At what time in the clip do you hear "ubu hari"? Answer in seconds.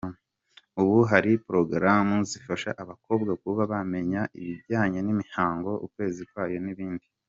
0.81-1.31